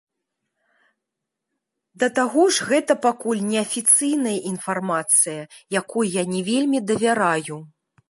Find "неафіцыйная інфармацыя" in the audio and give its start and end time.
3.51-5.41